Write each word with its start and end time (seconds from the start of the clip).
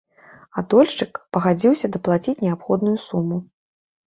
А 0.59 0.61
дольшчык 0.73 1.19
пагадзіўся 1.37 1.91
даплаціць 1.99 2.35
неабходную 2.47 2.97
суму. 3.07 3.41